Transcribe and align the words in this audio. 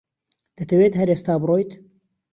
دەتەوێت 0.57 0.93
هەر 0.99 1.09
ئێستا 1.11 1.33
بڕۆیت؟ 1.41 1.71